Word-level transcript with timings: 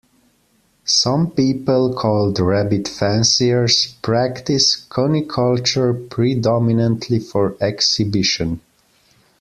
Some 0.83 1.29
people, 1.29 1.93
called 1.93 2.39
"rabbit 2.39 2.87
fanciers", 2.87 3.93
practice 4.01 4.83
cuniculture 4.89 6.09
predominantly 6.09 7.19
for 7.19 7.55
exhibition. 7.61 8.61